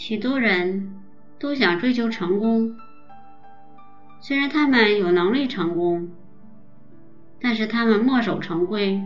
[0.00, 0.94] 许多人
[1.38, 2.74] 都想追求成功，
[4.22, 6.10] 虽然他们有能力成功，
[7.38, 9.02] 但是他们墨守成规，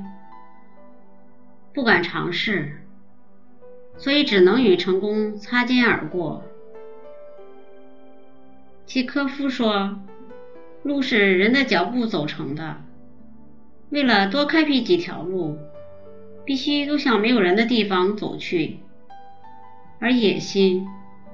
[1.73, 2.85] 不敢尝试，
[3.99, 6.45] 所以只能与成功擦肩而过。
[8.87, 9.99] 契科夫说
[10.85, 12.77] ：“路是人的脚步走成的，
[13.91, 15.59] 为了多开辟几条路，
[16.45, 18.79] 必须都向没有人的地方走去。”
[20.01, 20.87] 而野心，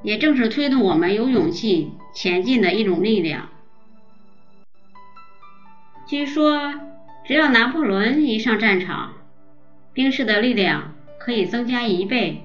[0.02, 3.48] 也正是推动我们有勇气前进的一种力量。
[6.06, 6.74] 据说，
[7.24, 9.15] 只要拿破仑一上战场，
[9.92, 12.45] 兵士的力量可以增加一倍，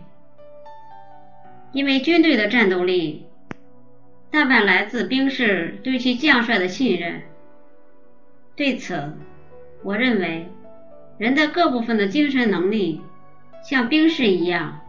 [1.71, 3.25] 因为军队的战斗力
[4.29, 7.23] 大半来自兵士对其将帅的信任。
[8.55, 9.17] 对此，
[9.83, 10.49] 我认为，
[11.17, 13.01] 人的各部分的精神能力
[13.63, 14.81] 像兵士一样。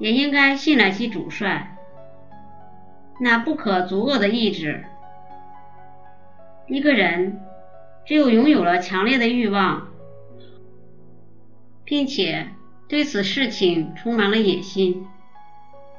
[0.00, 1.76] 也应该信赖其主帅，
[3.20, 4.82] 那不可足恶的意志。
[6.66, 7.38] 一个人
[8.06, 9.88] 只有拥有了强烈的欲望，
[11.84, 12.48] 并且
[12.88, 15.06] 对此事情充满了野心，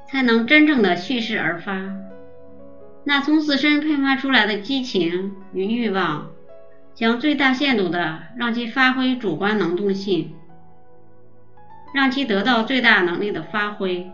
[0.08, 1.80] 才能真正的蓄势而发。
[3.04, 6.32] 那从自身喷发出来的激情与欲望，
[6.96, 10.34] 将最大限度的让其发挥主观能动性。
[11.94, 14.12] 让其得到最大能力的发挥，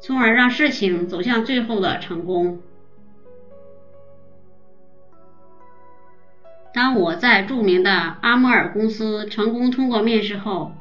[0.00, 2.60] 从而让事情走向最后的成功。
[6.74, 10.72] 当我在著名的阿摩尔公司成功通过面试后，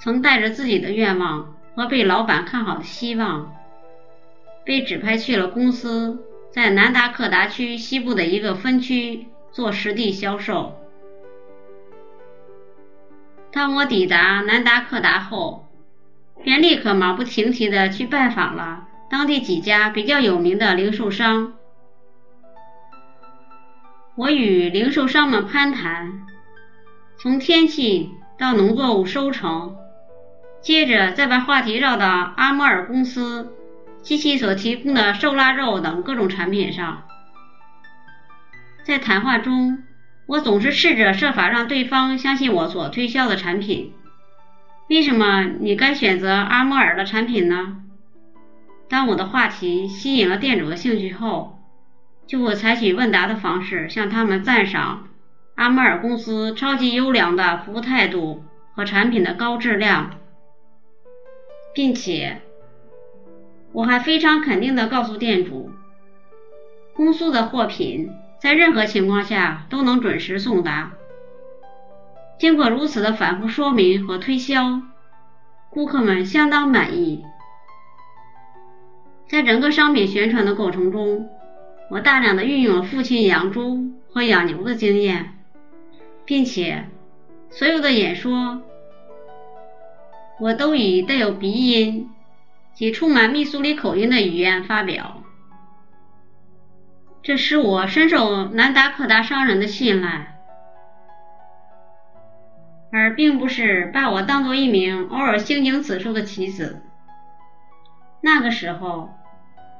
[0.00, 3.54] 曾带着自己的愿望和被老板看好的希望，
[4.64, 10.78] 被指派去了公司在南达科达区西部的一个分区做实地销售。
[13.52, 15.68] 当我抵达南达科达后，
[16.42, 21.52] 便立刻马不停蹄地去拜访了当地几家比较有名的零售商。
[24.14, 26.22] 我与零售商们攀谈，
[27.18, 29.76] 从天气到农作物收成，
[30.62, 33.54] 接着再把话题绕到阿摩尔公司
[34.00, 37.02] 及其所提供的瘦腊肉等各种产品上。
[38.82, 39.82] 在谈话中，
[40.26, 43.92] 我总是试着设法让对方相信我所推销的产品。
[44.88, 47.82] 为什么你该选择阿莫尔的产品呢？
[48.88, 51.58] 当我的话题吸引了店主的兴趣后，
[52.26, 55.08] 就会采取问答的方式向他们赞赏
[55.54, 58.44] 阿莫尔公司超级优良的服务态度
[58.74, 60.18] 和产品的高质量，
[61.74, 62.40] 并且
[63.72, 65.70] 我还非常肯定地告诉店主，
[66.94, 68.10] 公司的货品。
[68.42, 70.94] 在任何情况下都能准时送达。
[72.40, 74.82] 经过如此的反复说明和推销，
[75.70, 77.24] 顾客们相当满意。
[79.28, 81.30] 在整个商品宣传的过程中，
[81.88, 85.38] 我大量的运用了父亲养猪和养牛的经验，
[86.24, 86.86] 并且
[87.48, 88.60] 所有的演说
[90.40, 92.10] 我都以带有鼻音
[92.74, 95.21] 及充满密苏里口音的语言发表。
[97.22, 100.40] 这使我深受南达科达商人的信赖，
[102.90, 106.82] 而并不是把我当做一名偶尔行经此处的棋子。
[108.20, 109.10] 那个时候，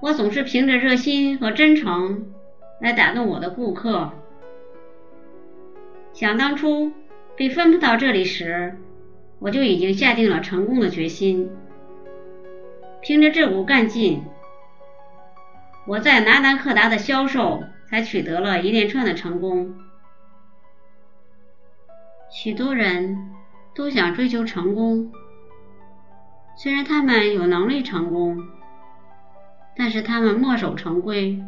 [0.01, 2.33] 我总是凭着热心和真诚
[2.81, 4.13] 来打动我的顾客。
[6.13, 6.93] 想当初
[7.37, 8.79] 被分配到这里时，
[9.41, 11.51] 我就已经下定了成功的决心，
[13.01, 14.23] 凭着这股干劲。
[15.85, 19.75] 我在南达科达的销售才取得了一连串的成功。
[22.31, 23.31] 许多人
[23.75, 25.13] 都想追求成功，
[26.57, 28.49] 虽然他们有能力成功，
[29.77, 31.43] 但是他们墨守成规，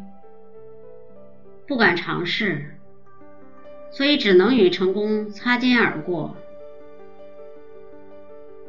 [1.66, 2.76] 不敢尝试，
[3.90, 6.36] 所以只能与成功擦肩而过。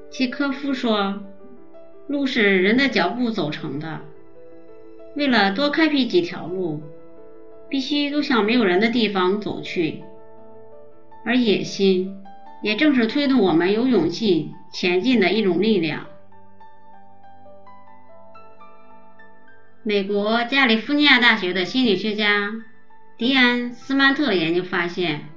[0.10, 1.24] 契科夫说
[2.08, 4.00] ：“路是人的脚步走成的。”
[5.16, 6.82] 为了多开辟几条路，
[7.70, 10.04] 必须都向没有人的地方走去。
[11.24, 12.22] 而野心，
[12.62, 16.08] 也正是推动我们有勇气前进的一种力量。
[19.84, 22.52] 美国加利福尼亚大学的心理学家
[23.18, 25.30] 迪安·斯曼特研究发现，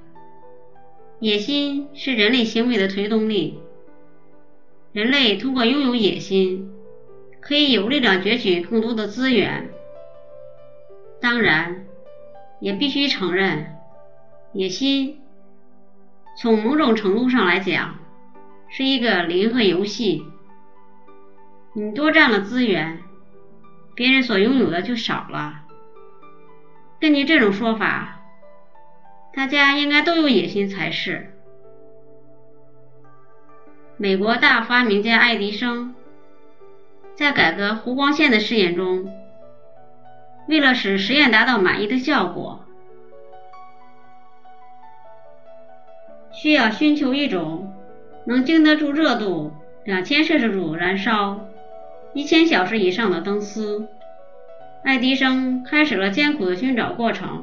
[1.20, 3.60] 野心是人类行为的推动力。
[4.92, 6.72] 人类通过拥有野心。
[7.48, 9.70] 可以有力量攫取更多的资源，
[11.18, 11.86] 当然，
[12.60, 13.74] 也必须承认，
[14.52, 15.22] 野心
[16.36, 18.00] 从某种程度上来讲
[18.68, 20.26] 是一个零和游戏。
[21.72, 22.98] 你多占了资源，
[23.94, 25.62] 别人所拥有的就少了。
[27.00, 28.20] 根据这种说法，
[29.32, 31.32] 大家应该都有野心才是。
[33.96, 35.94] 美国大发明家爱迪生
[37.19, 39.12] 在改革弧光线的试验中，
[40.47, 42.61] 为了使实验达到满意的效果，
[46.31, 47.75] 需要寻求一种
[48.25, 49.50] 能经得住热度
[49.82, 51.41] 两千摄氏度燃烧
[52.15, 53.88] 一千小时以上的灯丝。
[54.85, 57.43] 爱迪生开始了艰苦的寻找过程。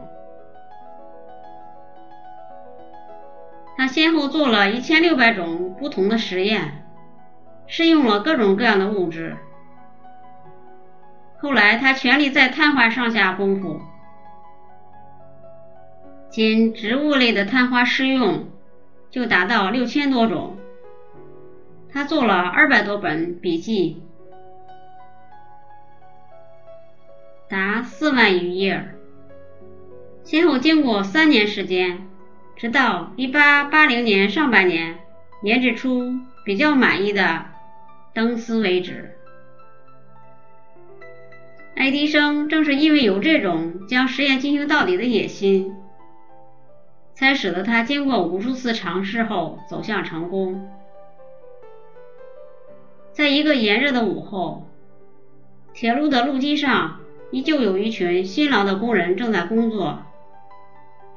[3.75, 6.85] 他先后做了一千六百种不同的实验，
[7.67, 9.35] 试用了各种各样的物质。
[11.45, 13.79] 后来，他全力在碳化上下功夫，
[16.27, 18.47] 仅植物类的碳化试用
[19.11, 20.57] 就达到六千多种。
[21.93, 24.01] 他做了二百多本笔记。
[27.47, 28.83] 达四万余页，
[30.23, 32.07] 先后经过三年时间，
[32.55, 34.97] 直到一八八零年上半年
[35.43, 36.11] 研制出
[36.43, 37.45] 比较满意的
[38.15, 39.11] 灯丝为止。
[41.75, 45.75] 爱迪生正是因为有这种将实验进行到底的野心，
[47.13, 50.69] 才使得他经过无数次尝试后走向成功。
[53.11, 54.67] 在一个炎热的午后，
[55.73, 56.99] 铁路的路基上。
[57.31, 60.03] 依旧有一群辛劳的工人正在工作。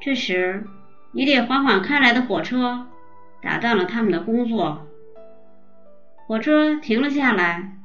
[0.01, 0.65] 这时，
[1.13, 2.87] 一列缓缓开来的火车
[3.41, 4.85] 打断了他们的工作。
[6.27, 7.78] 火车停了下来，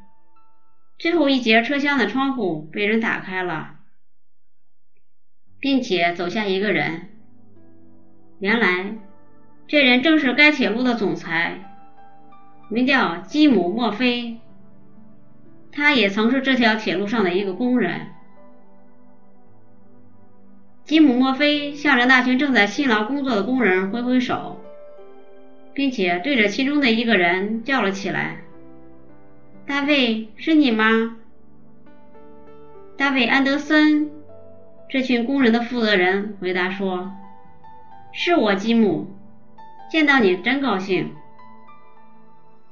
[0.98, 3.76] 最后一节车厢的窗户被人打开了，
[5.60, 7.10] 并且走下一个人。
[8.38, 8.96] 原来，
[9.66, 11.58] 这人正是该铁路的总裁，
[12.68, 14.38] 名叫基姆·墨菲。
[15.72, 18.08] 他也曾是这条铁路上的一个工人。
[20.84, 24.60] 吉姆·墨菲向着那群正在辛劳工作的工人挥挥手，
[25.72, 28.43] 并且对着其中的一个人叫了起来
[29.66, 31.16] ：“大卫，是你吗？”
[32.96, 34.10] 大卫·安德森，
[34.88, 37.12] 这群工人的负责人回答说
[38.12, 39.16] ：“是我，吉姆，
[39.90, 41.12] 见到你真高兴。”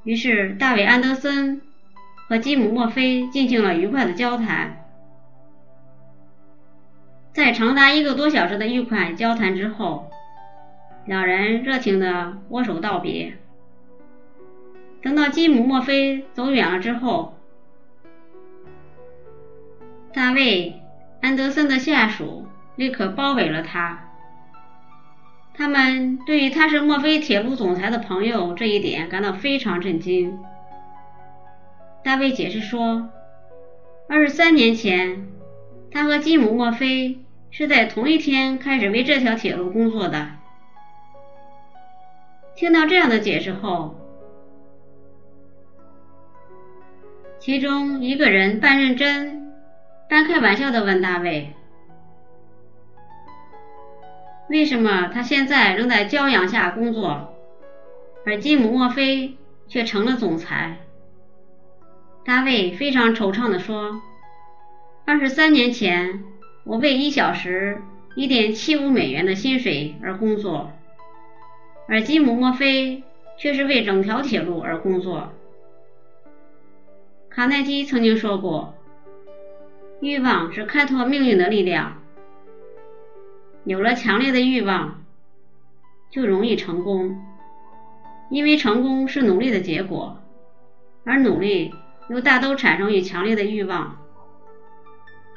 [0.05, 1.63] 于是，大卫·安德森
[2.29, 4.79] 和吉姆·墨菲进行了愉快的交谈。
[7.33, 10.11] 在长达一个多小时的愉快交谈之后，
[11.07, 13.39] 两人热情地握手道别。
[15.03, 17.35] 等到吉姆·墨菲走远了之后，
[20.15, 20.81] 大卫·
[21.27, 22.47] 安德森的下属
[22.77, 24.09] 立刻包围了他。
[25.55, 30.39] 他们对于他是墨菲铁路总裁的朋友这一点感到非常震惊。
[32.05, 33.11] 大卫解释说，
[34.09, 35.27] 二十三年前，
[35.91, 37.19] 他和吉姆·墨菲。
[37.55, 40.31] 是在同一天开始为这条铁路工作的。
[42.57, 43.95] 听到这样的解释后，
[47.45, 49.53] 其中一个人半认真、
[50.09, 51.53] 半开玩笑的问大卫
[54.49, 57.35] ：“为什么他现在仍在骄阳下工作，
[58.25, 59.35] 而吉姆·墨菲
[59.67, 60.77] 却成了总裁？”
[62.25, 64.01] 大卫非常惆怅地说
[65.05, 66.23] ：“二十三年前。”
[66.63, 67.83] 我为一小时
[68.15, 70.71] 一点七五美元的薪水而工作，
[71.89, 73.03] 而吉姆·墨菲
[73.37, 75.33] 却是为整条铁路而工作。
[77.35, 78.75] 卡耐基曾经说过
[80.01, 82.03] ：“欲望是开拓命运的力量。
[83.65, 85.03] 有了强烈的欲望，
[86.11, 87.19] 就容易成功，
[88.29, 90.21] 因为成功是努力的结果，
[91.07, 91.73] 而努力
[92.11, 93.97] 又大都产生于强烈的欲望。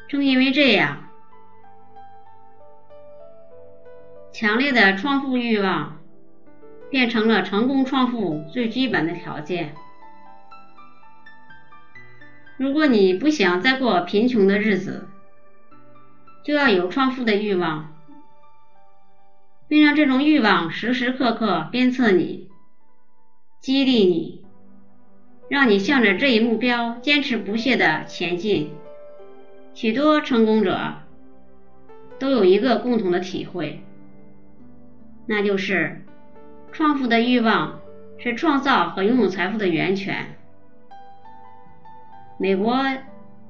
[0.09, 0.97] 正因为这样。”
[4.33, 6.01] 强烈的创富欲望
[6.89, 9.73] 变成了成功创富最基本的条件。
[12.57, 15.07] 如果你不想再过贫穷的日子，
[16.43, 17.93] 就要有创富的欲望，
[19.67, 22.50] 并让这种欲望时时刻刻鞭策你、
[23.59, 24.45] 激励你，
[25.50, 28.71] 让你向着这一目标坚持不懈地前进。
[29.74, 30.93] 许多成功者
[32.17, 33.83] 都有一个共同的体会。
[35.25, 36.05] 那就是
[36.71, 37.81] 创富的欲望
[38.17, 40.34] 是创造和拥有财富的源泉。
[42.37, 42.85] 美国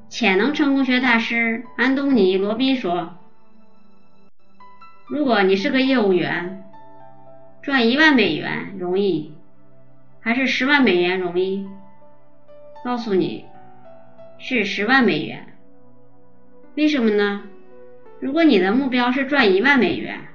[0.10, 3.18] 潜能成功学大师安东尼·罗宾说
[5.10, 6.64] ：“如果你是个业务员，
[7.64, 9.34] 赚一万美元容易，
[10.20, 11.68] 还是十万美元容易？
[12.84, 13.46] 告诉你，
[14.38, 15.48] 是十万美元。
[16.76, 17.42] 为什么呢？
[18.20, 20.28] 如果你的目标是赚一万美元，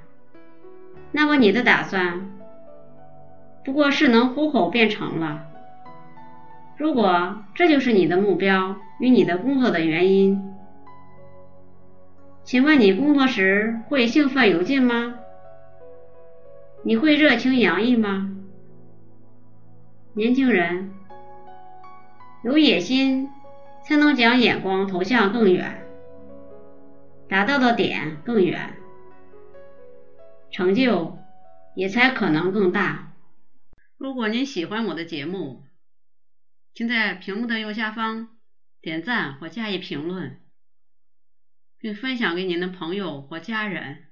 [1.13, 2.29] 那么你的打算
[3.63, 5.50] 不过是能糊口变成了。
[6.81, 10.41] 如果这就是你的目标与你的工作的原因，
[12.43, 15.19] 请问你工作时会兴奋有劲吗？
[16.83, 18.35] 你会热情洋溢吗？
[20.13, 20.91] 年轻人，
[22.43, 23.29] 有野心
[23.85, 25.85] 才能将眼光投向更远，
[27.29, 28.73] 达到的点更远，
[30.49, 31.15] 成就
[31.75, 33.13] 也才可能更大。
[33.99, 35.61] 如果您喜欢我的节目，
[36.73, 38.39] 请在屏幕的右下方
[38.79, 40.41] 点赞或加以评论，
[41.77, 44.10] 并分享给您的朋友或家人。